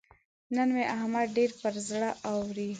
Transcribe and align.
نن 0.55 0.69
مې 0.75 0.83
احمد 0.95 1.27
ډېر 1.37 1.51
پر 1.61 1.73
زړه 1.89 2.09
اوري. 2.31 2.69